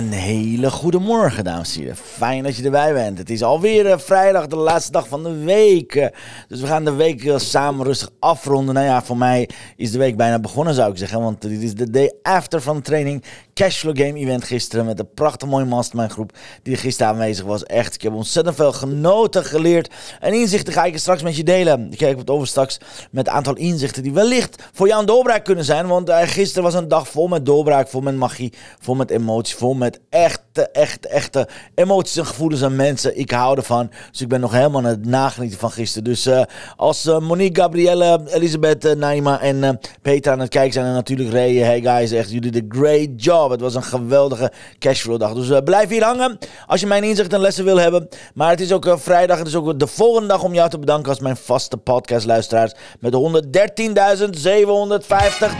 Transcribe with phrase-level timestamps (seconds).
[0.00, 1.96] Een hele goede morgen, dames en heren.
[1.96, 3.18] Fijn dat je erbij bent.
[3.18, 5.94] Het is alweer uh, vrijdag, de laatste dag van de week.
[5.94, 6.06] Uh,
[6.48, 8.74] dus we gaan de week uh, samen rustig afronden.
[8.74, 11.20] Nou ja, voor mij is de week bijna begonnen, zou ik zeggen.
[11.20, 13.24] Want dit is de day after van de training.
[13.54, 16.32] Cashflow Game Event gisteren met een prachtig mooie mastermind groep
[16.62, 17.64] die er gisteren aanwezig was.
[17.64, 19.94] Echt, ik heb ontzettend veel genoten, geleerd.
[20.20, 21.92] En inzichten ga ik straks met je delen.
[21.92, 22.78] Ik heb het over straks
[23.10, 25.86] met een aantal inzichten die wellicht voor jou een doorbraak kunnen zijn.
[25.86, 29.74] Want gisteren was een dag vol met doorbraak, vol met magie, vol met emotie vol
[29.74, 33.18] met echte, echte, echte emoties en gevoelens aan mensen.
[33.18, 33.90] Ik hou ervan.
[34.10, 36.04] Dus ik ben nog helemaal aan het nagenieten van gisteren.
[36.04, 36.42] Dus uh,
[36.76, 41.32] als uh, Monique, Gabrielle, Elisabeth, uh, Naima en Peter aan het kijken zijn en natuurlijk
[41.32, 41.54] Ray.
[41.54, 43.50] Hey guys, echt, jullie a great job.
[43.50, 45.34] Het was een geweldige cashflow dag.
[45.34, 48.08] Dus blijf hier hangen als je mijn inzicht en lessen wil hebben.
[48.34, 49.38] Maar het is ook vrijdag.
[49.38, 52.72] Het is ook de volgende dag om jou te bedanken als mijn vaste podcastluisteraars.
[53.00, 53.20] Met 113.750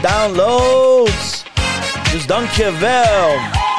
[0.01, 1.43] downloads.
[2.11, 3.70] Dus dankjewel.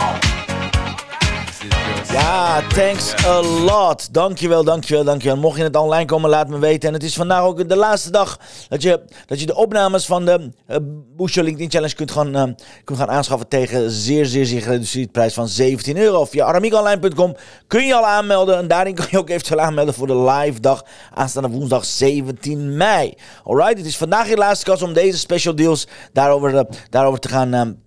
[2.12, 4.14] Ja, thanks a lot.
[4.14, 5.36] Dankjewel, dankjewel, dankjewel.
[5.36, 6.88] Mocht je het online komen, laat me weten.
[6.88, 10.24] En het is vandaag ook de laatste dag dat je, dat je de opnames van
[10.24, 12.42] de uh, LinkedIn Challenge kunt gaan, uh,
[12.84, 16.24] kunt gaan aanschaffen tegen zeer, zeer, zeer gereduceerde prijs van 17 euro.
[16.24, 18.58] Via aramiekonline.com kun je al aanmelden.
[18.58, 23.14] En daarin kun je ook eventueel aanmelden voor de live dag aanstaande woensdag 17 mei.
[23.44, 27.28] Alright, het is vandaag je laatste kans om deze special deals daarover, uh, daarover te
[27.28, 27.81] gaan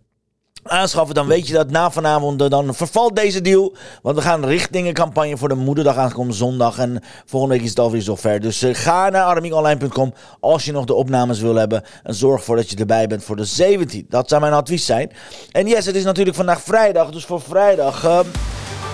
[0.68, 3.76] aanschaffen, dan weet je dat na vanavond dan vervalt deze deal.
[4.02, 6.78] Want we gaan richting een campagne voor de moederdag aankomen zondag.
[6.78, 8.40] En volgende week is het alweer zover.
[8.40, 11.84] Dus uh, ga naar armiekonline.com als je nog de opnames wil hebben.
[12.04, 14.06] En zorg ervoor dat je erbij bent voor de 17.
[14.10, 15.12] Dat zou mijn advies zijn.
[15.52, 17.12] En yes, het is natuurlijk vandaag vrijdag.
[17.12, 18.20] Dus voor vrijdag uh,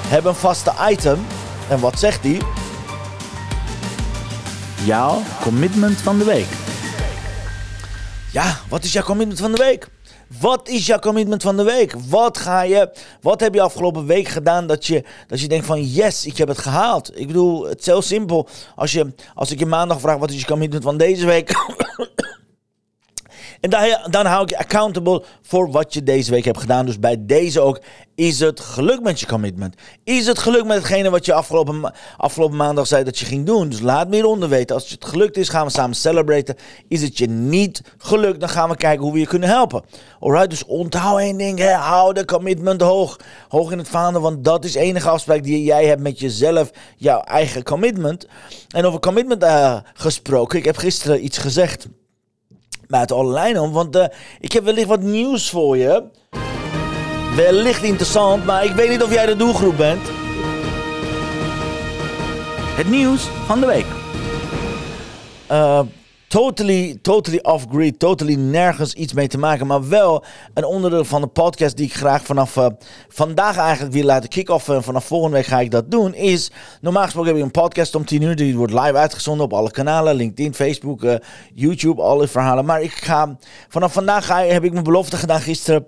[0.08, 1.26] hebben we een vaste item.
[1.70, 2.38] En wat zegt die?
[4.86, 6.48] Jouw commitment van de week.
[8.32, 9.88] Ja, wat is jouw commitment van de week?
[10.40, 11.94] Wat is jouw commitment van de week?
[12.09, 15.84] Wat ga je, wat heb je afgelopen week gedaan dat je, dat je denkt van
[15.84, 17.19] yes, ik heb het gehaald.
[17.19, 18.47] Ik bedoel, het is heel simpel.
[18.75, 21.52] Als, je, als ik je maandag vraag wat is je commitment van deze week,
[23.62, 23.70] en
[24.10, 26.86] dan, hou ik je accountable voor wat je deze week hebt gedaan.
[26.86, 27.82] Dus bij deze ook,
[28.16, 29.76] is het geluk met je commitment?
[30.04, 33.70] Is het geluk met hetgene wat je afgelopen, afgelopen maandag zei dat je ging doen?
[33.70, 34.76] Dus laat me hieronder weten.
[34.76, 36.56] Als het gelukt is, gaan we samen celebraten.
[36.88, 39.84] Is het je niet gelukt, dan gaan we kijken hoe we je kunnen helpen.
[40.20, 41.60] Alright, dus onthoud één ding.
[41.60, 41.72] Hè.
[41.72, 43.20] Hou de commitment hoog.
[43.48, 46.72] Hoog in het vaandel, want dat is enige afspraak die jij hebt met jezelf.
[46.98, 48.28] Jouw eigen commitment.
[48.68, 51.88] En over commitment uh, gesproken, ik heb gisteren iets gezegd
[53.00, 53.72] het online om.
[53.72, 54.06] Want uh,
[54.40, 56.03] ik heb wellicht wat nieuws voor je.
[57.35, 60.02] Wellicht interessant, maar ik weet niet of jij de doelgroep bent.
[62.75, 63.85] Het nieuws van de week.
[65.52, 65.79] Uh,
[66.31, 69.68] totally, totally off-grid, totally nergens iets mee te maken.
[69.68, 72.68] Maar wel een onderdeel van de podcast die ik graag vanaf uh,
[73.08, 74.75] vandaag eigenlijk wil laten kick-offen.
[74.75, 76.14] En vanaf volgende week ga ik dat doen.
[76.14, 78.36] Is, normaal gesproken heb ik een podcast om 10 uur.
[78.36, 80.16] Die wordt live uitgezonden op alle kanalen.
[80.16, 81.16] LinkedIn, Facebook, uh,
[81.53, 82.66] YouTube, alle verhalen.
[82.66, 83.38] Maar ik ga,
[83.68, 85.86] vanaf vandaag ga, heb ik mijn belofte gedaan gisteren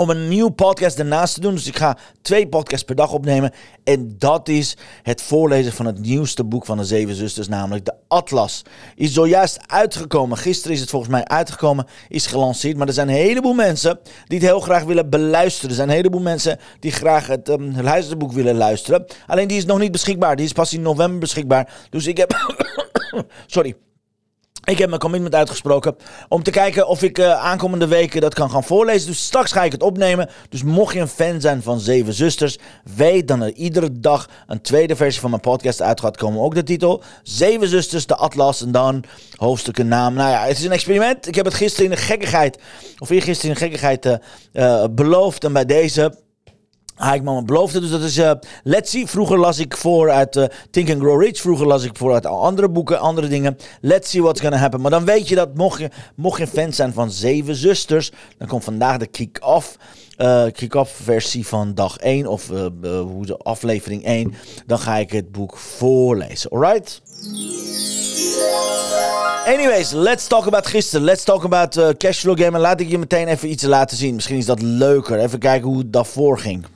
[0.00, 1.54] om een nieuw podcast ernaast te doen.
[1.54, 3.52] Dus ik ga twee podcasts per dag opnemen.
[3.84, 7.94] En dat is het voorlezen van het nieuwste boek van de Zeven Zusters, namelijk de
[8.08, 8.62] Atlas.
[8.94, 10.38] Is zojuist uitgekomen.
[10.38, 12.76] Gisteren is het volgens mij uitgekomen, is gelanceerd.
[12.76, 15.70] Maar er zijn een heleboel mensen die het heel graag willen beluisteren.
[15.70, 19.04] Er zijn een heleboel mensen die graag het um, luisterboek willen luisteren.
[19.26, 20.36] Alleen die is nog niet beschikbaar.
[20.36, 21.72] Die is pas in november beschikbaar.
[21.90, 22.32] Dus ik heb...
[23.46, 23.89] Sorry.
[24.64, 25.96] Ik heb mijn commitment uitgesproken
[26.28, 29.06] om te kijken of ik uh, aankomende weken dat kan gaan voorlezen.
[29.06, 30.30] Dus straks ga ik het opnemen.
[30.48, 32.58] Dus mocht je een fan zijn van Zeven Zusters,
[32.96, 36.40] weet dan er iedere dag een tweede versie van mijn podcast uit gaat komen.
[36.40, 39.04] Ook de titel Zeven Zusters, de Atlas en dan
[39.36, 40.14] hoofdstukken naam.
[40.14, 41.26] Nou ja, het is een experiment.
[41.26, 42.58] Ik heb het gisteren in de gekkigheid,
[42.98, 44.14] of gisteren in de gekkigheid uh,
[44.52, 45.44] uh, beloofd.
[45.44, 46.14] En bij deze
[47.00, 47.80] Ik mama beloofde.
[47.80, 48.30] Dus dat is uh,
[48.62, 49.06] Let's See.
[49.06, 51.40] Vroeger las ik voor uit uh, Think and Grow Rich.
[51.40, 53.56] Vroeger las ik voor uit andere boeken, andere dingen.
[53.80, 54.80] Let's See what's gonna happen.
[54.80, 58.48] Maar dan weet je dat mocht je, mocht je fan zijn van Zeven Zusters, dan
[58.48, 59.76] komt vandaag de kick-off.
[60.18, 62.48] Uh, kick-off versie van dag 1 of
[62.82, 64.34] hoe de aflevering 1.
[64.66, 66.50] Dan ga ik het boek voorlezen.
[66.50, 67.02] Alright?
[69.46, 71.04] Anyways, let's talk about gisteren.
[71.04, 72.56] Let's talk about cashflow game.
[72.56, 74.14] En laat ik je meteen even iets laten zien.
[74.14, 75.18] Misschien is dat leuker.
[75.18, 76.66] Even kijken hoe het daarvoor ging.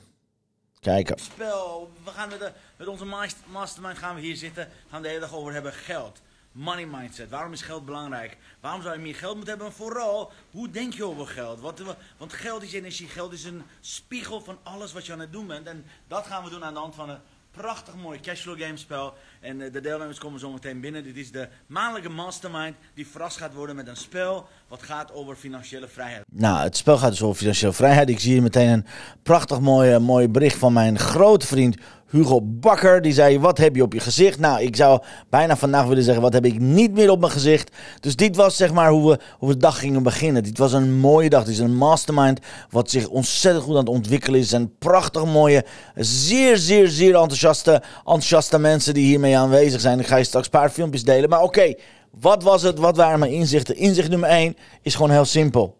[0.85, 1.19] Kijken.
[1.19, 1.91] Spel.
[2.03, 3.05] We gaan met, de, met onze
[3.45, 4.69] mastermind gaan we hier zitten.
[4.89, 6.21] Gaan de hele dag over hebben geld.
[6.51, 7.29] Money mindset.
[7.29, 8.37] Waarom is geld belangrijk?
[8.59, 9.67] Waarom zou je meer geld moeten hebben?
[9.67, 11.59] En vooral, hoe denk je over geld?
[11.59, 11.81] Wat,
[12.17, 13.07] want geld is energie.
[13.07, 15.67] Geld is een spiegel van alles wat je aan het doen bent.
[15.67, 17.19] En dat gaan we doen aan de hand van een
[17.51, 19.13] prachtig mooi cashflow gamespel.
[19.39, 21.03] En eh, de deelnemers komen zo meteen binnen.
[21.03, 25.35] Dit is de maandelijke mastermind die verrast gaat worden met een spel wat gaat over
[25.35, 26.23] financiële vrijheid.
[26.31, 28.09] Nou, het spel gaat dus over financiële vrijheid.
[28.09, 28.85] Ik zie hier meteen een
[29.23, 31.77] prachtig mooi, mooi bericht van mijn grote vriend
[32.09, 33.01] Hugo Bakker.
[33.01, 34.39] Die zei: Wat heb je op je gezicht?
[34.39, 37.75] Nou, ik zou bijna vandaag willen zeggen: Wat heb ik niet meer op mijn gezicht?
[37.99, 40.43] Dus dit was zeg maar hoe we, hoe de dag gingen beginnen.
[40.43, 41.43] Dit was een mooie dag.
[41.43, 42.39] Dit is een mastermind.
[42.69, 44.53] Wat zich ontzettend goed aan het ontwikkelen is.
[44.53, 45.65] En prachtig mooie,
[45.95, 49.99] zeer, zeer, zeer enthousiaste, enthousiaste mensen die hiermee aanwezig zijn.
[49.99, 51.29] Ik ga je straks een paar filmpjes delen.
[51.29, 51.73] Maar oké,
[52.19, 52.77] wat was het?
[52.77, 53.75] Wat waren mijn inzichten?
[53.75, 55.77] Inzicht nummer 1 is gewoon heel simpel.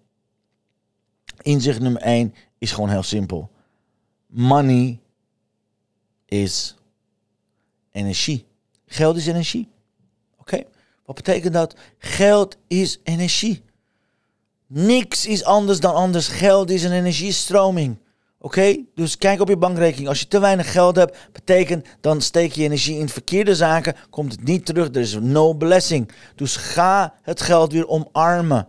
[1.42, 3.52] Inzicht nummer 1 is gewoon heel simpel.
[4.28, 5.00] Money
[6.26, 6.76] is
[7.92, 8.46] energie.
[8.86, 9.70] Geld is energie.
[10.38, 10.64] Oké,
[11.06, 11.76] wat betekent dat?
[11.98, 13.64] Geld is energie.
[14.68, 16.28] Niks is anders dan anders.
[16.28, 17.98] Geld is een energiestroming.
[18.46, 20.08] Oké, dus kijk op je bankrekening.
[20.08, 24.32] Als je te weinig geld hebt, betekent dan steek je energie in verkeerde zaken, komt
[24.32, 24.88] het niet terug.
[24.88, 26.12] Er is no blessing.
[26.36, 28.68] Dus ga het geld weer omarmen.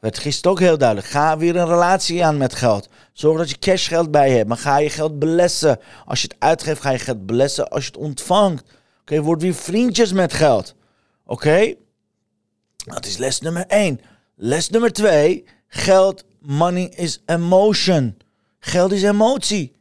[0.00, 1.08] Werd gisteren ook heel duidelijk.
[1.08, 2.88] Ga weer een relatie aan met geld.
[3.12, 4.48] Zorg dat je cashgeld bij hebt.
[4.48, 5.78] Maar ga je geld belessen.
[6.04, 8.64] Als je het uitgeeft, ga je geld belessen als je het ontvangt.
[9.00, 10.74] Oké, word weer vriendjes met geld.
[11.26, 11.74] Oké?
[12.76, 14.00] Dat is les nummer 1.
[14.36, 15.44] Les nummer 2.
[15.66, 18.16] Geld, money is emotion.
[18.64, 19.72] Geld is emotie.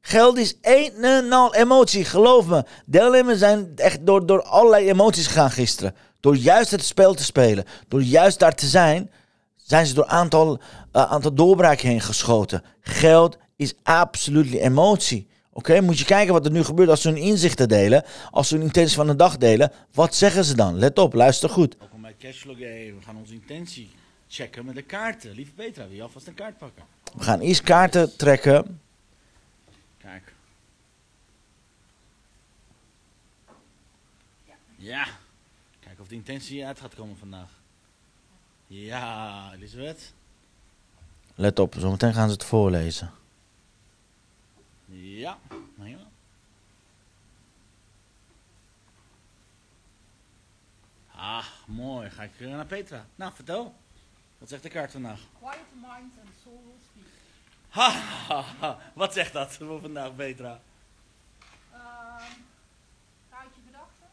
[0.00, 2.64] Geld is een en al emotie, geloof me.
[2.86, 5.94] Deelnemers zijn echt door, door allerlei emoties gegaan gisteren.
[6.20, 9.10] Door juist het spel te spelen, door juist daar te zijn,
[9.56, 10.58] zijn ze door een aantal,
[10.92, 12.62] uh, aantal doorbraken heen geschoten.
[12.80, 15.28] Geld is absoluut emotie.
[15.52, 18.54] Oké, moet je kijken wat er nu gebeurt als ze hun inzichten delen, als ze
[18.54, 19.72] hun intentie van de dag delen.
[19.92, 20.78] Wat zeggen ze dan?
[20.78, 21.76] Let op, luister goed.
[21.78, 22.94] Welkom bij Cashflow Game.
[22.98, 23.90] We gaan onze intentie
[24.30, 25.30] checken met de kaarten.
[25.30, 26.84] Lieve Petra, wil je alvast een kaart pakken?
[27.14, 28.80] We gaan eerst kaarten trekken.
[29.98, 30.32] Kijk.
[34.76, 35.06] Ja.
[35.80, 37.50] Kijk of de intentie uit gaat komen vandaag.
[38.66, 40.12] Ja, Elisabeth.
[41.34, 43.10] Let op, zometeen gaan ze het voorlezen.
[44.86, 45.38] Ja,
[45.78, 46.08] ja.
[51.06, 52.10] Ah, mooi.
[52.10, 53.06] Ga ik naar Petra.
[53.14, 53.74] Nou, vertel.
[54.40, 55.20] Wat zegt de kaart vandaag?
[55.38, 57.06] Quiet mind and soul will speak.
[57.68, 57.90] Ha,
[58.28, 58.78] ha, ha.
[58.94, 60.60] Wat zegt dat voor vandaag, Petra?
[61.72, 61.78] Uh,
[63.30, 64.06] kaartje gedachten.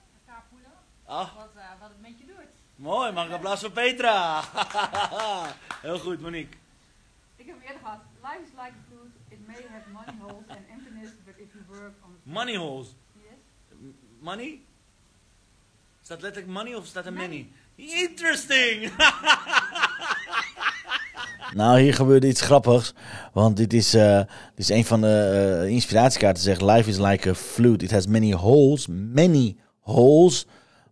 [1.06, 1.36] Ah.
[1.36, 2.52] Wat, uh, wat het met je doet.
[2.76, 4.44] Mooi, mag ik applaus voor Petra.
[5.88, 6.58] Heel goed, Monique.
[7.36, 8.00] Ik heb eerder gehad.
[8.22, 9.12] Life is like a fruit.
[9.30, 12.18] It may have money holes and emptiness, but if you work on...
[12.24, 12.94] Money holes?
[13.14, 13.38] Yes.
[14.20, 14.62] Money?
[16.02, 17.50] Staat letterlijk money of staat er many?
[17.76, 18.92] Interesting!
[21.54, 22.94] nou, hier gebeurt iets grappigs.
[23.34, 24.18] Want dit is, uh,
[24.56, 26.44] dit is een van de uh, inspiratiekaarten.
[26.44, 27.86] Zegt, life is like a flute.
[27.86, 28.88] It has many holes.
[28.90, 30.46] Many holes.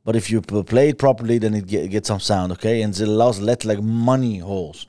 [0.03, 2.83] But if you play it properly, then it gets some sound, okay?
[2.83, 4.87] And the last letterlijk money holes.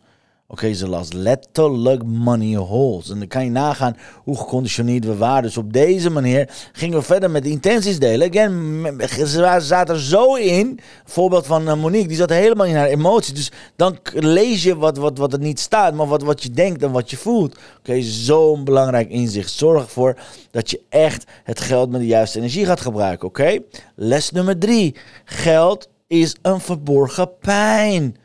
[0.48, 3.10] Oké, ze las letterlijk money holes.
[3.10, 5.42] En dan kan je nagaan hoe geconditioneerd we waren.
[5.42, 8.28] Dus op deze manier gingen we verder met intenties delen.
[8.28, 10.80] Again, ze zaten er zo in.
[11.04, 13.34] Voorbeeld van eh, Monique, die zat helemaal in haar emoties.
[13.34, 16.82] Dus dan lees je wat, wat, wat er niet staat, maar wat, wat je denkt
[16.82, 17.56] en wat je voelt.
[17.78, 19.52] Oké, zo'n belangrijk inzicht.
[19.52, 20.16] Zorg ervoor
[20.50, 23.28] dat je echt het geld met de juiste energie gaat gebruiken.
[23.28, 23.58] Oké,
[23.94, 24.94] les nummer drie.
[25.24, 28.16] Geld is een verborgen pijn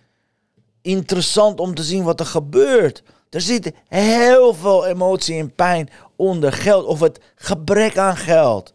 [0.82, 3.04] interessant om te zien wat er gebeurt.
[3.30, 8.74] Er zit heel veel emotie en pijn onder geld of het gebrek aan geld.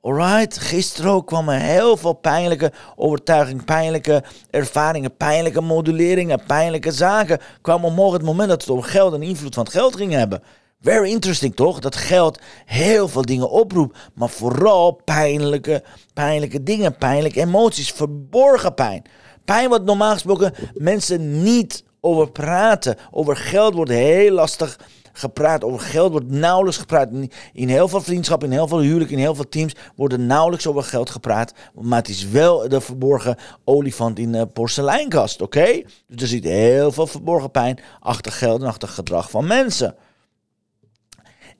[0.00, 7.40] Alright, gisteren ook kwamen heel veel pijnlijke overtuigingen, pijnlijke ervaringen, pijnlijke moduleringen, pijnlijke zaken.
[7.60, 10.42] kwamen omhoog het moment dat het over geld en invloed van het geld ging hebben.
[10.80, 11.78] Very interesting toch?
[11.78, 15.82] Dat geld heel veel dingen oproept, maar vooral pijnlijke,
[16.14, 19.02] pijnlijke dingen, pijnlijke emoties, verborgen pijn.
[19.48, 22.96] Pijn wat normaal gesproken mensen niet over praten.
[23.10, 24.78] Over geld wordt heel lastig
[25.12, 25.64] gepraat.
[25.64, 27.08] Over geld wordt nauwelijks gepraat.
[27.52, 30.82] In heel veel vriendschappen, in heel veel huwelijken, in heel veel teams wordt nauwelijks over
[30.82, 31.52] geld gepraat.
[31.74, 35.82] Maar het is wel de verborgen olifant in de porseleinkast, oké?
[36.06, 39.94] Dus er zit heel veel verborgen pijn achter geld en achter gedrag van mensen.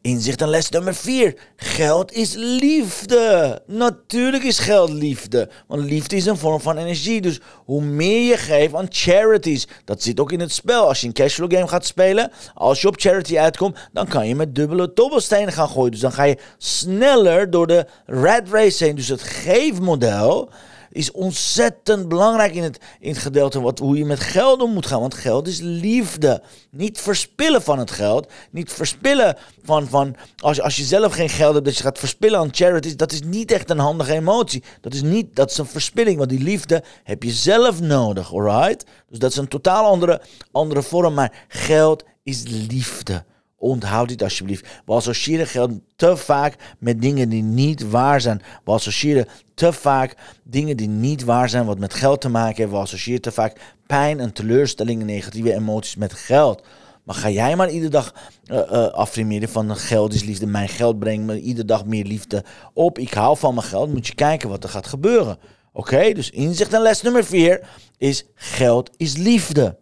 [0.09, 1.35] Inzicht en les nummer 4.
[1.57, 3.63] Geld is liefde.
[3.67, 5.49] Natuurlijk is geld liefde.
[5.67, 7.21] Want liefde is een vorm van energie.
[7.21, 9.67] Dus hoe meer je geeft aan charities.
[9.85, 10.89] Dat zit ook in het spel.
[10.89, 12.31] Als je een cashflow game gaat spelen.
[12.55, 13.79] Als je op charity uitkomt.
[13.93, 15.91] Dan kan je met dubbele dobbelstenen gaan gooien.
[15.91, 18.95] Dus dan ga je sneller door de red race heen.
[18.95, 20.51] Dus het geefmodel
[20.91, 24.87] is ontzettend belangrijk in het, in het gedeelte wat, hoe je met geld om moet
[24.87, 25.01] gaan.
[25.01, 26.43] Want geld is liefde.
[26.71, 28.33] Niet verspillen van het geld.
[28.51, 32.39] Niet verspillen van, van als, als je zelf geen geld hebt, dat je gaat verspillen
[32.39, 32.97] aan charities.
[32.97, 34.63] Dat is niet echt een handige emotie.
[34.81, 38.85] Dat is, niet, dat is een verspilling, want die liefde heb je zelf nodig, alright?
[39.09, 40.21] Dus dat is een totaal andere,
[40.53, 41.15] andere vorm.
[41.15, 43.25] Maar geld is liefde.
[43.59, 44.69] Onthoud dit alsjeblieft.
[44.87, 48.43] We associëren geld te vaak met dingen die niet waar zijn.
[48.65, 52.77] We associëren te vaak dingen die niet waar zijn, wat met geld te maken hebben.
[52.77, 56.63] We associëren te vaak pijn en teleurstellingen, negatieve emoties met geld.
[57.05, 58.15] Maar ga jij maar iedere dag
[58.47, 60.47] uh, van geld is liefde.
[60.47, 62.99] Mijn geld brengt me iedere dag meer liefde op.
[62.99, 63.93] Ik hou van mijn geld.
[63.93, 65.39] Moet je kijken wat er gaat gebeuren.
[65.73, 69.77] Oké, dus inzicht en les nummer 4 is geld is liefde.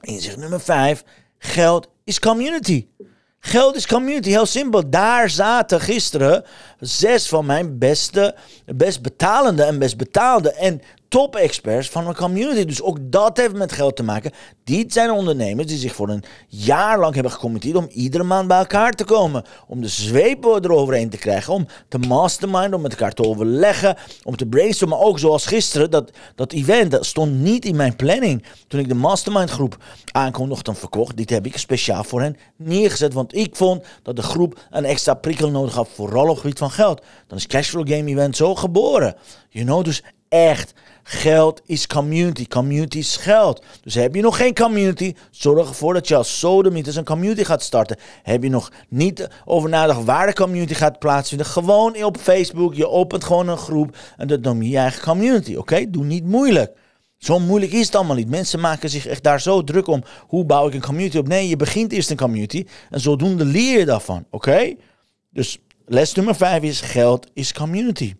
[0.00, 1.04] Inzicht nummer 5,
[1.38, 2.88] geld is community.
[3.40, 4.90] Geld is community, heel simpel.
[4.90, 6.44] Daar zaten gisteren
[6.80, 8.34] zes van mijn beste,
[8.66, 10.80] best betalende en best betaalde en
[11.14, 12.64] top-experts van mijn community.
[12.64, 14.32] Dus ook dat heeft met geld te maken.
[14.64, 18.58] Dit zijn ondernemers die zich voor een jaar lang hebben gecommitteerd om iedere maand bij
[18.58, 19.44] elkaar te komen.
[19.66, 21.52] Om de zweep eroverheen te krijgen.
[21.52, 23.96] Om te masterminden, om met elkaar te overleggen.
[24.24, 24.98] Om te brainstormen.
[24.98, 28.44] Ook zoals gisteren, dat, dat event dat stond niet in mijn planning.
[28.68, 29.76] Toen ik de mastermind groep
[30.12, 31.16] aankondigde en verkocht.
[31.16, 33.12] Dit heb ik speciaal voor hen neergezet.
[33.12, 35.88] Want ik vond dat de groep een extra prikkel nodig had.
[35.94, 37.02] Vooral op het gebied van geld.
[37.26, 39.16] Dan is Cashflow Game Event zo geboren.
[39.48, 40.74] You know, dus echt
[41.06, 42.46] Geld is community.
[42.46, 43.64] Community is geld.
[43.82, 47.62] Dus heb je nog geen community, zorg ervoor dat je als Sodomieters een community gaat
[47.62, 47.96] starten.
[48.22, 52.74] Heb je nog niet over nagedacht waar de community gaat plaatsvinden, gewoon op Facebook.
[52.74, 55.54] Je opent gewoon een groep en dat noem je je eigen community.
[55.54, 56.72] Oké, doe niet moeilijk.
[57.18, 58.28] Zo moeilijk is het allemaal niet.
[58.28, 60.02] Mensen maken zich echt daar zo druk om.
[60.26, 61.28] Hoe bouw ik een community op?
[61.28, 64.24] Nee, je begint eerst een community en zodoende leer je daarvan.
[64.30, 64.74] Oké?
[65.30, 68.14] Dus les nummer 5 is geld is community.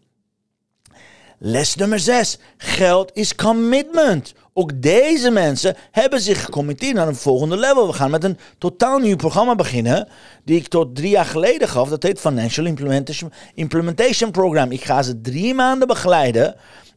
[1.38, 2.38] Les nummer 6.
[2.56, 4.34] Geld is commitment.
[4.52, 7.86] Ook deze mensen hebben zich gecommitteerd naar een volgende level.
[7.86, 10.08] We gaan met een totaal nieuw programma beginnen.
[10.44, 11.88] Die ik tot drie jaar geleden gaf.
[11.88, 14.70] Dat heet Financial Implementation, Implementation Program.
[14.70, 16.54] Ik ga ze drie maanden begeleiden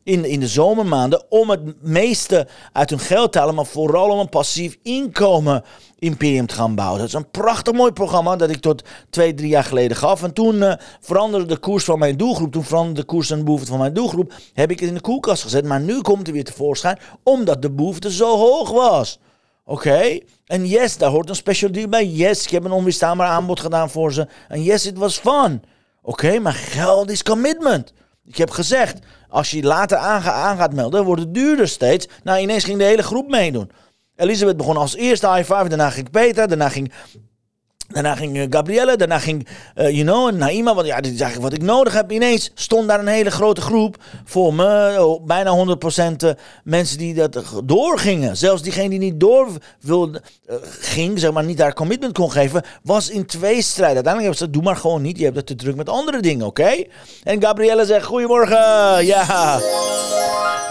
[0.08, 4.20] in, in de zomermaanden om het meeste uit hun geld te halen, maar vooral om
[4.20, 5.64] een passief inkomen
[6.00, 7.00] imperium te gaan bouwen.
[7.00, 10.24] Dat is een prachtig mooi programma dat ik tot twee, drie jaar geleden gaf.
[10.24, 12.52] En toen uh, veranderde de koers van mijn doelgroep.
[12.52, 14.34] Toen veranderde de koers en de behoefte van mijn doelgroep.
[14.54, 15.66] Heb ik het in de koelkast gezet.
[15.66, 19.20] Maar nu komt het weer tevoorschijn omdat de behoefte zo hoog was.
[19.66, 20.20] Oké?
[20.46, 22.06] En yes, daar hoort een special deal bij.
[22.06, 24.28] Yes, ik heb een onweerstaanbaar aanbod gedaan voor ze.
[24.48, 25.64] En yes, it was fun.
[26.02, 27.94] Oké, maar geld is commitment.
[28.26, 32.08] Ik heb gezegd, als je later aan, gaat melden, wordt het duurder steeds.
[32.24, 33.72] Nou, ineens ging de hele groep meedoen.
[34.16, 36.92] Elisabeth begon als eerste high five, daarna ging Peter, daarna ging
[37.88, 40.76] Daarna ging eh, Gabrielle, daarna ging, uh, you know, Naima.
[40.76, 42.12] Want ja, eigenlijk wat ik nodig heb.
[42.12, 44.96] Ineens stond daar een hele grote groep voor me.
[45.00, 45.78] Oh, bijna
[46.12, 46.32] 100% uh,
[46.64, 48.38] mensen die dat doorgingen.
[48.38, 49.48] Zelfs diegene die niet door
[49.80, 50.22] wilde,
[50.80, 53.96] ging, zeg maar, niet daar commitment kon geven, was in twee strijd.
[53.96, 55.18] Uiteindelijk hebben ze dat, doe maar gewoon niet.
[55.18, 56.84] Je hebt het te druk met andere dingen, oké?
[57.24, 59.06] En Gabrielle zegt, goedemorgen.
[59.06, 59.60] Ja.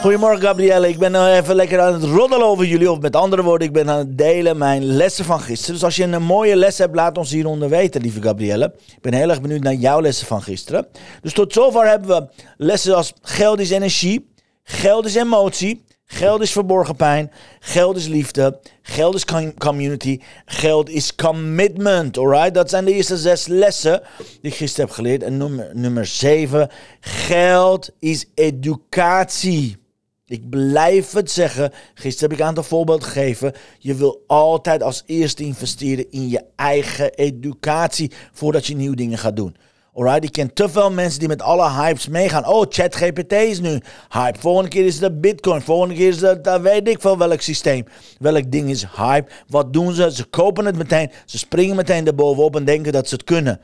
[0.07, 2.91] Goedemorgen Gabrielle, ik ben nou even lekker aan het roddelen over jullie.
[2.91, 5.75] Of met andere woorden, ik ben aan het delen mijn lessen van gisteren.
[5.75, 8.75] Dus als je een mooie les hebt, laat ons hieronder weten, lieve Gabrielle.
[8.87, 10.87] Ik ben heel erg benieuwd naar jouw lessen van gisteren.
[11.23, 14.31] Dus tot zover hebben we lessen als geld is energie,
[14.63, 19.25] geld is emotie, geld is verborgen pijn, geld is liefde, geld is
[19.59, 22.19] community, geld is commitment.
[22.19, 25.23] Alright, dat zijn de eerste zes lessen die ik gisteren heb geleerd.
[25.23, 26.71] En nummer, nummer zeven,
[27.01, 29.85] geld is educatie.
[30.29, 31.73] Ik blijf het zeggen.
[31.95, 33.53] Gisteren heb ik een aantal voorbeelden gegeven.
[33.79, 39.37] Je wil altijd als eerste investeren in je eigen educatie voordat je nieuwe dingen gaat
[39.37, 39.57] doen.
[39.95, 42.47] Alright, ik ken te veel mensen die met alle hypes meegaan.
[42.47, 44.39] Oh, ChatGPT is nu hype.
[44.39, 45.61] Volgende keer is het Bitcoin.
[45.61, 47.85] Volgende keer is het, dat weet ik van welk systeem.
[48.19, 49.31] Welk ding is hype.
[49.49, 50.13] Wat doen ze?
[50.13, 51.11] Ze kopen het meteen.
[51.25, 53.61] Ze springen meteen erbovenop en denken dat ze het kunnen.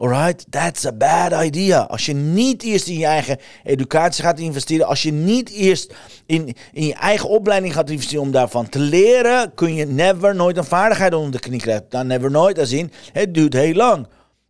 [0.00, 1.80] Alright, that's a bad idea.
[1.80, 5.94] Als je niet eerst in je eigen educatie gaat investeren, als je niet eerst
[6.26, 10.56] in, in je eigen opleiding gaat investeren om daarvan te leren, kun je never nooit
[10.56, 11.86] een vaardigheid onder de knie krijgen.
[11.90, 14.06] Nou, never nooit, als in, het duurt heel lang.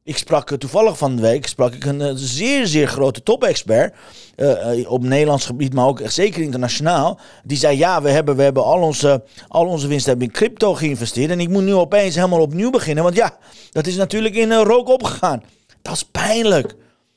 [0.09, 3.95] Ik sprak eh, toevallig van de week sprak ik een eh, zeer, zeer grote top-expert.
[4.37, 7.19] eh, op Nederlands gebied, maar ook zeker internationaal.
[7.45, 10.75] Die zei: Ja, we hebben, we hebben al, onze, al onze winst hebben in crypto
[10.75, 11.31] geïnvesteerd.
[11.31, 13.05] En ik moet nu opeens helemaal opnieuw beginnen.
[13.05, 13.37] Want ja,
[13.71, 15.43] dat is natuurlijk in rook opgegaan.
[15.83, 16.75] Dat is pijnlijk.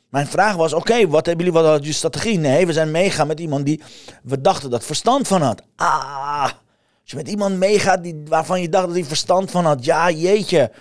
[0.10, 2.38] Mijn vraag was: Oké, wat hebben jullie, wat had je strategie?
[2.38, 3.82] Nee, we zijn meegaan met iemand die
[4.24, 5.62] we dachten dat verstand van had.
[5.76, 6.44] Ah,
[7.02, 9.86] als je met iemand meegaat die, waarvan je dacht dat hij verstand van had.
[9.86, 10.72] Ja, jeetje.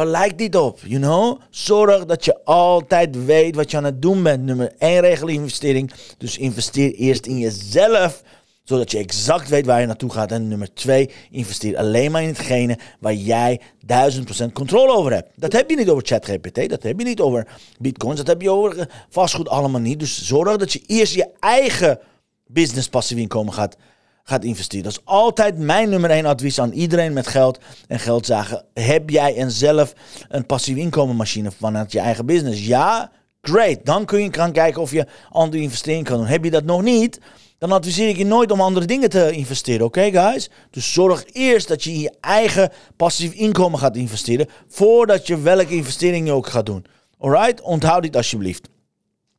[0.00, 0.78] Waar lijkt dit op?
[0.84, 1.40] You know?
[1.50, 4.44] Zorg dat je altijd weet wat je aan het doen bent.
[4.44, 5.90] Nummer 1 regel investering.
[6.18, 8.22] Dus investeer eerst in jezelf.
[8.64, 10.32] Zodat je exact weet waar je naartoe gaat.
[10.32, 13.60] En nummer 2, investeer alleen maar in hetgene waar jij
[14.46, 15.32] 1000% controle over hebt.
[15.34, 16.68] Dat heb je niet over ChatGPT.
[16.68, 17.46] Dat heb je niet over
[17.78, 18.16] bitcoins.
[18.16, 19.98] Dat heb je over eh, vastgoed allemaal niet.
[19.98, 21.98] Dus zorg dat je eerst je eigen
[22.46, 23.76] business passief inkomen gaat
[24.24, 24.84] gaat investeren.
[24.84, 27.58] Dat is altijd mijn nummer één advies aan iedereen met geld
[27.88, 28.64] en geldzagen.
[28.74, 29.92] Heb jij een zelf
[30.28, 32.66] een passief inkomenmachine vanuit je eigen business?
[32.66, 33.10] Ja,
[33.42, 33.78] great.
[33.84, 36.26] Dan kun je gaan kijken of je andere investeringen kan doen.
[36.26, 37.18] Heb je dat nog niet?
[37.58, 40.50] Dan adviseer ik je nooit om andere dingen te investeren, oké guys?
[40.70, 45.74] Dus zorg eerst dat je in je eigen passief inkomen gaat investeren, voordat je welke
[45.74, 46.86] investering je ook gaat doen.
[47.18, 47.60] Alright?
[47.60, 48.68] Onthoud dit alsjeblieft.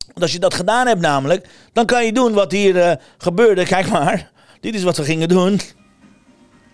[0.06, 3.64] Want als je dat gedaan hebt namelijk, dan kan je doen wat hier uh, gebeurde.
[3.64, 4.31] Kijk maar.
[4.62, 5.60] Dit is wat we gingen doen.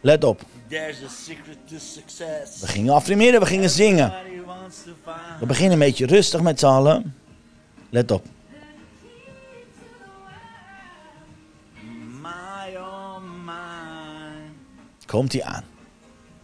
[0.00, 0.40] Let op.
[0.68, 2.61] There's a secret to success.
[2.61, 4.12] We gingen affirmeren, we gingen zingen.
[5.40, 7.14] We beginnen een beetje rustig met z'n allen.
[7.90, 8.26] Let op.
[13.45, 15.07] mind.
[15.07, 15.64] Komt ie aan.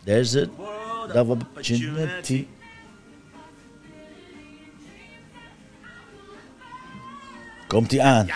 [0.04, 2.46] There's a World that of opportunity.
[7.68, 8.28] Komt ie aan.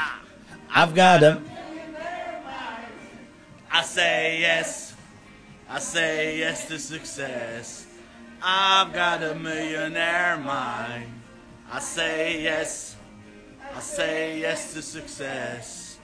[0.77, 1.48] I've got him.
[5.71, 7.85] I say yes to success.
[8.43, 11.11] I've got a millionaire mind.
[11.71, 12.97] I say yes.
[13.77, 15.99] I say yes to success.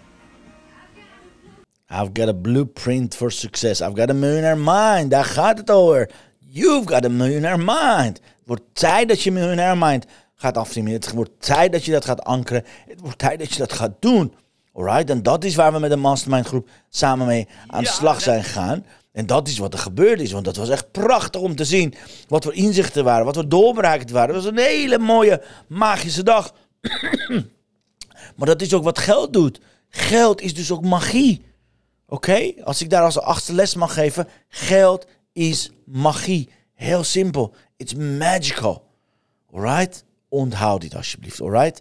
[1.88, 3.80] I've got a blueprint for success.
[3.80, 5.10] I've got a millionaire mind.
[5.10, 6.10] Daar gaat het over.
[6.38, 8.20] You've got a millionaire mind.
[8.20, 11.00] Het wordt tijd dat je millionaire mind gaat affirmeren.
[11.00, 12.64] Het wordt tijd dat je dat gaat ankeren.
[12.88, 14.34] Het wordt tijd dat je dat gaat doen.
[14.72, 15.10] Alright?
[15.10, 18.20] En dat is waar we met de mastermind groep samen mee aan de Ja, slag
[18.20, 18.84] zijn gegaan.
[19.14, 20.32] En dat is wat er gebeurd is.
[20.32, 21.94] Want dat was echt prachtig om te zien.
[22.28, 23.24] Wat voor inzichten waren.
[23.24, 24.34] Wat voor doorbraken waren.
[24.34, 26.54] Het was een hele mooie magische dag.
[28.36, 29.60] maar dat is ook wat geld doet.
[29.88, 31.44] Geld is dus ook magie.
[32.06, 32.52] Oké?
[32.64, 34.28] Als ik daar als achtste les mag geven.
[34.48, 36.48] Geld is magie.
[36.74, 37.54] Heel simpel.
[37.76, 38.84] It's magical.
[39.52, 40.04] Alright?
[40.28, 41.40] Onthoud dit alsjeblieft.
[41.40, 41.80] Alright?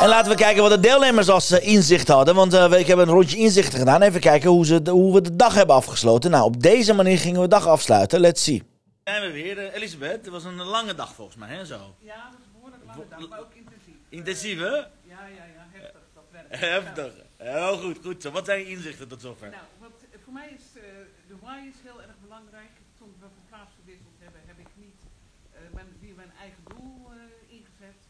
[0.00, 2.34] En laten we kijken wat de deelnemers als eh, inzicht hadden.
[2.34, 4.02] Want eh, ik heb een rondje inzichten gedaan.
[4.02, 6.30] Even kijken hoe, ze hoe we de dag hebben afgesloten.
[6.30, 8.20] Nou, op deze manier gingen we de dag afsluiten.
[8.20, 8.62] Let's see.
[9.04, 10.24] Zijn we weer, eh, Elisabeth?
[10.24, 11.64] Het was een lange dag volgens mij, hè?
[11.64, 11.94] Zo.
[11.98, 13.94] Ja, dat is een behoorlijk lange dag, maar ook intensief.
[14.08, 14.76] Intensief, hè?
[15.12, 16.46] Ja, ja, ja, heftig dat werk.
[16.50, 17.12] Heftig.
[17.36, 18.30] Heel goed, goed zo.
[18.30, 19.50] Wat zijn je inzichten tot zover?
[19.50, 20.82] Nou, wat, voor mij is eh,
[21.30, 22.72] de why is heel erg belangrijk.
[22.98, 25.00] Toen we van plaats gewisseld hebben, heb ik niet
[25.52, 28.00] eh, mijn, weer mijn eigen doel eh, ingezet.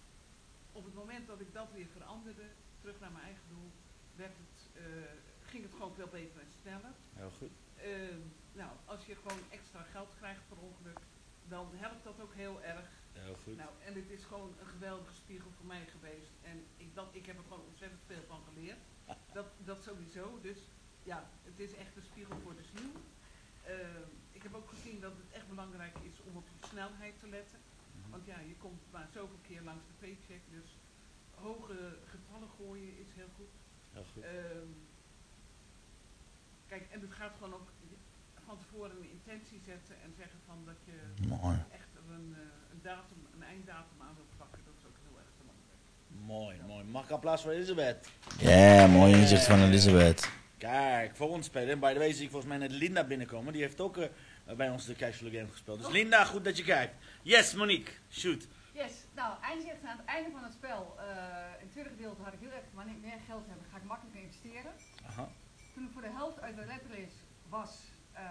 [0.78, 2.46] Op het moment dat ik dat weer veranderde,
[2.80, 3.70] terug naar mijn eigen doel,
[4.16, 4.82] werd het, eh,
[5.50, 6.94] ging het gewoon veel beter en sneller.
[7.14, 7.50] Heel goed.
[7.76, 8.20] Ehm,
[8.52, 10.98] nou, als je gewoon extra geld krijgt per ongeluk,
[11.48, 12.88] dan helpt dat ook heel erg.
[13.12, 13.56] Heel goed.
[13.56, 16.32] Nou, en het is gewoon een geweldige spiegel voor mij geweest.
[16.42, 18.82] En ik, dat, ik heb er gewoon ontzettend veel van geleerd.
[19.38, 20.38] Dat, dat sowieso.
[20.42, 20.58] Dus
[21.02, 22.90] ja, het is echt een spiegel voor de ziel.
[23.64, 27.28] Ehm, ik heb ook gezien dat het echt belangrijk is om op je snelheid te
[27.28, 27.58] letten.
[28.10, 30.42] Want ja, je komt maar zoveel keer langs de paycheck.
[30.50, 30.68] Dus
[31.34, 33.52] hoge getallen gooien is heel goed.
[33.92, 34.22] Heel goed.
[34.22, 34.70] Ehm,
[36.66, 37.68] kijk, en het gaat gewoon ook
[38.46, 41.56] van tevoren een intentie zetten en zeggen van dat je Mooi.
[41.70, 44.60] echt een, eh, een datum, een einddatum aan wilt plakken.
[44.64, 45.80] Dat is ook heel erg belangrijk.
[46.32, 46.84] Mooi, mooi.
[46.84, 48.10] Mag ik applaus voor Elisabeth?
[48.38, 50.30] Ja, mooi inzicht van Elisabeth.
[50.58, 51.68] Kijk, voor ons spelen.
[51.70, 53.52] En by the way zie ik volgens mij net Linda binnenkomen.
[53.52, 54.08] Die heeft ook eh,
[54.56, 55.78] bij ons de Cashflow Game gespeeld.
[55.82, 56.94] Dus Linda, goed dat je kijkt.
[57.22, 57.92] Yes, Monique.
[58.10, 58.46] Shoot.
[58.72, 60.96] Yes, nou, eindig aan het einde van het spel.
[60.98, 61.06] eh
[61.58, 63.84] in het tweede gedeelte had ik heel erg, wanneer ik meer geld heb, ga ik
[63.84, 64.72] makkelijker investeren.
[65.06, 65.28] Aha.
[65.74, 67.10] Toen ik voor de helft uit de letterlis
[67.48, 67.70] was,
[68.12, 68.22] eh,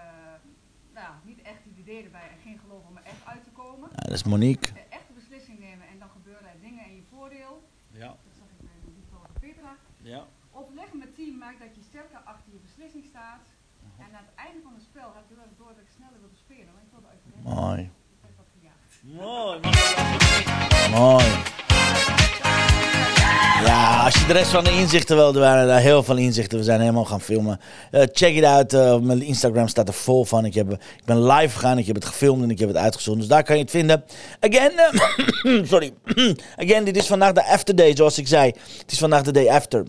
[0.93, 3.49] nou, ja, niet echt het idee erbij en geen geloof om er echt uit te
[3.49, 3.89] komen.
[3.89, 4.69] Nou, dat is Monique.
[4.71, 7.69] Een echte beslissing nemen en dan gebeuren er dingen in je voordeel.
[7.91, 9.75] Ja, Dat zag ik bij die van Petra.
[10.01, 10.27] ja.
[10.51, 13.45] Overleggen met team maakt dat je sterker achter je beslissing staat.
[13.99, 16.39] En aan het einde van het spel heb ik erg door dat ik sneller wilde
[16.45, 17.21] spelen, want ik wilde uit.
[17.59, 17.89] Mooi.
[19.01, 19.59] Mooi.
[20.99, 21.25] Mooi.
[23.65, 26.57] Ja, als je de rest van de inzichten wil, er waren daar heel veel inzichten.
[26.57, 27.59] We zijn helemaal gaan filmen.
[27.91, 28.73] Eh, check it out.
[28.73, 30.45] eh, op mijn Instagram staat er vol van.
[30.45, 31.77] Ik, heb, ik ben live gegaan.
[31.77, 33.21] Ik heb het gefilmd en ik heb het uitgezonden.
[33.21, 34.03] Dus daar kan je het vinden.
[34.39, 35.93] Again, eh, sorry.
[36.63, 38.51] Again, dit is vandaag de after day, zoals ik zei.
[38.77, 39.85] Het is vandaag de day after.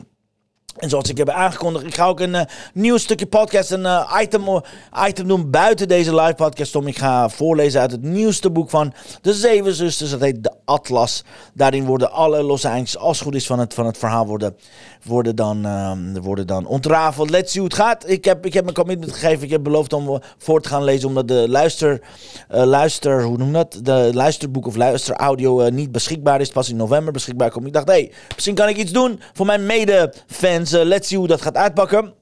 [0.77, 4.19] En zoals ik heb aangekondigd, ik ga ook een eh, nieuw stukje podcast, een eh,
[4.23, 4.63] item,
[5.07, 6.77] item doen buiten deze live podcast.
[6.77, 10.11] Om ik ga voorlezen uit het nieuwste boek van de Zeven Zusters.
[10.11, 11.25] Dat heet De Atlas.
[11.55, 14.57] Daarin worden alle losse eindjes, als het goed is, van het, van het verhaal worden,
[15.03, 17.31] worden, dan, ehm, worden dan ontrafeld.
[17.31, 18.09] Let's see hoe het gaat.
[18.09, 19.45] Ik heb, ik heb mijn commitment gegeven.
[19.45, 22.01] Ik heb beloofd om eh, voor te gaan lezen, omdat de luister,
[22.49, 23.81] eh, luister hoe noem dat?
[23.83, 26.51] De luisterboek of luisteraudio eh, niet beschikbaar is.
[26.51, 27.67] Pas in november beschikbaar komt.
[27.67, 30.58] Ik dacht, hé, hey, misschien kan ik iets doen voor mijn mede-fans.
[30.59, 32.15] Eh, let's see hoe dat gaat uitpakken.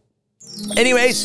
[0.74, 1.22] Anyways,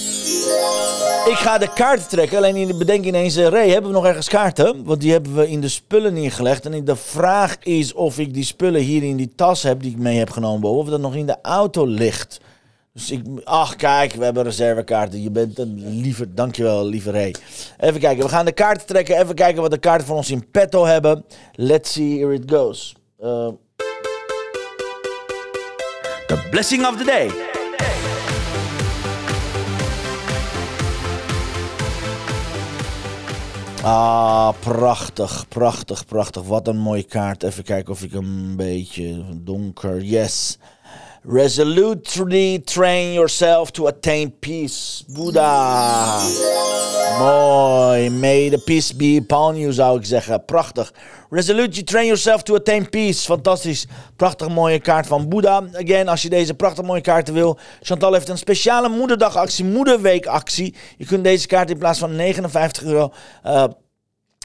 [1.26, 2.38] ik ga de kaarten trekken.
[2.38, 4.84] Alleen in de bedenk ineens, eh, Ray, hebben we nog ergens kaarten?
[4.84, 6.66] Want die hebben we in de spullen neergelegd.
[6.66, 9.98] En de vraag is of ik die spullen hier in die tas heb die ik
[9.98, 10.70] mee heb genomen.
[10.70, 12.40] Of dat nog in de auto ligt.
[12.94, 15.22] Dus ik, ach kijk, we hebben reservekaarten.
[15.22, 17.36] Je bent een liever, dankjewel lieve Ray.
[17.80, 19.20] Even kijken, we gaan de kaarten trekken.
[19.20, 21.26] Even kijken wat de kaarten van ons in petto hebben.
[21.54, 22.96] Let's see here it goes.
[23.24, 23.48] Uh,
[26.32, 27.28] the blessing of the day.
[33.84, 36.44] Ah, prachtig, prachtig, prachtig.
[36.44, 37.44] Wat een mooie kaart.
[37.44, 40.02] Even kijken of ik hem een beetje donker.
[40.02, 40.58] Yes.
[41.24, 45.04] Resolutely train yourself to attain peace.
[45.08, 46.20] Boeddha.
[47.20, 48.10] Mooi.
[48.10, 50.46] May the peace be upon you, zou ik zeggen.
[50.46, 50.94] Prachtig.
[51.30, 53.26] Resolutely train yourself to attain peace.
[53.26, 53.86] Fantastisch.
[54.16, 55.64] Prachtig mooie kaart van Boeddha.
[55.74, 57.58] Again, als je deze prachtig mooie kaarten wil.
[57.82, 60.76] Chantal heeft een speciale moederdagactie, moederweekactie.
[60.98, 63.12] Je kunt deze kaart in plaats van 59 euro...
[63.44, 63.64] eh,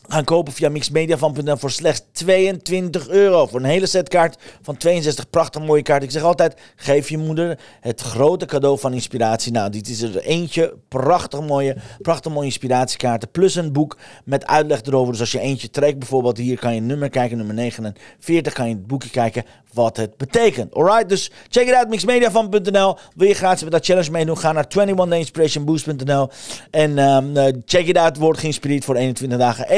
[0.08, 3.46] gaan kopen via mixmediafan.nl voor slechts 22 euro.
[3.46, 6.02] Voor een hele setkaart van 62 prachtig mooie kaart.
[6.02, 9.52] Ik zeg altijd, geef je moeder het grote cadeau van inspiratie.
[9.52, 10.74] Nou, dit is er eentje.
[10.88, 13.30] Prachtig mooie, prachtig mooie inspiratiekaarten.
[13.30, 15.12] Plus een boek met uitleg erover.
[15.12, 17.36] Dus als je eentje trekt bijvoorbeeld, hier kan je nummer kijken.
[17.36, 20.74] Nummer 49 kan je het boekje kijken wat het betekent.
[20.74, 22.96] Alright, dus check it out, mixmediafan.nl.
[23.14, 24.38] Wil je gratis met dat challenge meedoen?
[24.38, 26.28] Ga naar 21dayinspirationboost.nl
[26.70, 28.16] en eh, check it out.
[28.16, 29.68] Word geïnspireerd voor 21 dagen.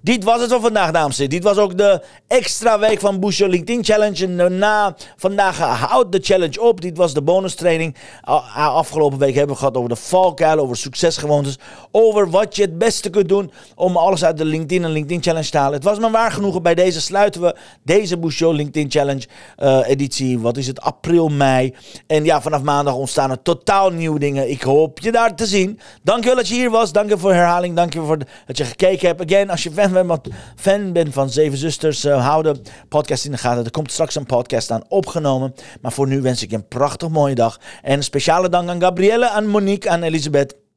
[0.00, 1.30] Dit was het voor vandaag, dames en.
[1.30, 4.24] Dit was ook de extra week van Your LinkedIn Challenge.
[4.24, 6.80] En daarna, vandaag houdt de challenge op.
[6.80, 7.96] Dit was de bonus training.
[8.54, 11.58] Afgelopen week hebben we gehad over de valkuil, over succesgewoontes.
[11.90, 15.50] Over wat je het beste kunt doen om alles uit de LinkedIn en LinkedIn Challenge
[15.50, 15.74] te halen.
[15.74, 16.62] Het was me waar genoegen.
[16.62, 20.38] Bij deze sluiten we deze Your LinkedIn Challenge eh, editie.
[20.38, 20.80] Wat is het?
[20.80, 21.74] April, mei.
[22.06, 24.50] En ja, vanaf maandag ontstaan er totaal nieuwe dingen.
[24.50, 25.80] Ik hoop je daar te zien.
[26.02, 26.92] Dankjewel dat je hier was.
[26.92, 27.76] Dank je voor herhaling.
[27.76, 29.20] Dank je voor de- dat je gekeken hebt.
[29.46, 30.20] Als je fan bent,
[30.56, 33.64] fan bent van Zeven Zusters, eh, hou de podcast in de gaten.
[33.64, 35.54] Er komt straks een podcast aan opgenomen.
[35.80, 37.60] Maar voor nu wens ik je een prachtig mooie dag.
[37.82, 40.67] En een speciale dank aan Gabrielle, aan Monique, aan Elisabeth.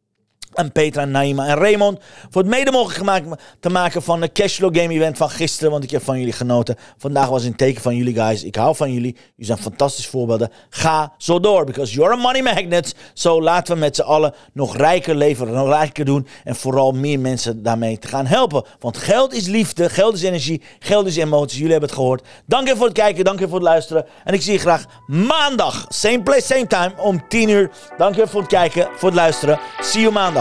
[0.54, 3.26] En Petra, Naima en Raymond voor het mede mogelijk gemaakt
[3.60, 5.72] te maken van de Cashflow Game Event van gisteren.
[5.72, 6.76] Want ik heb van jullie genoten.
[6.98, 8.44] Vandaag was een teken van jullie guys.
[8.44, 9.14] Ik hou van jullie.
[9.14, 10.50] Jullie zijn fantastische voorbeelden.
[10.70, 11.66] Ga zo door.
[11.66, 12.96] Because you're a money magnet.
[13.14, 15.52] Zo laten we met z'n allen nog rijker leven.
[15.52, 16.28] Nog rijker doen.
[16.44, 18.64] En vooral meer mensen daarmee te gaan helpen.
[18.80, 19.90] Want geld is liefde.
[19.90, 20.62] Geld is energie.
[20.80, 21.58] Geld is emoties.
[21.58, 22.28] Jullie hebben het gehoord.
[22.46, 23.24] Dank je voor het kijken.
[23.24, 24.06] Dank je voor het luisteren.
[24.24, 25.86] En ik zie je graag maandag.
[25.90, 26.94] Same place, same time.
[26.98, 27.72] Om 10 uur.
[27.98, 28.90] Dank je voor het kijken.
[28.96, 29.60] Voor het luisteren.
[29.80, 30.41] See you maandag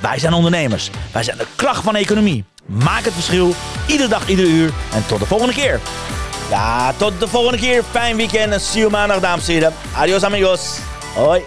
[0.00, 0.90] wij zijn ondernemers.
[1.12, 2.44] Wij zijn de kracht van de economie.
[2.66, 3.54] Maak het verschil,
[3.86, 4.70] iedere dag, iedere uur.
[4.92, 5.80] En tot de volgende keer.
[6.50, 7.82] Ja, tot de volgende keer.
[7.90, 9.72] Fijn weekend en see you maandag, dames en heren.
[9.94, 10.78] Adios amigos.
[11.14, 11.42] Hoi.